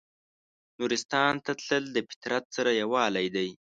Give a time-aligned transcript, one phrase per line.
[0.79, 3.49] نورستان ته تلل د فطرت سره یووالی دی.